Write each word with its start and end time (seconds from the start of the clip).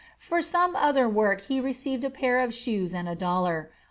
For 0.17 0.41
some 0.41 0.75
other 0.75 1.07
work 1.07 1.41
he 1.41 1.61
received 1.61 2.03
a 2.03 2.09
pair 2.09 2.39
of 2.39 2.55
shoes 2.55 2.91
and 2.91 3.07
a 3.07 3.13
dollar. 3.13 3.69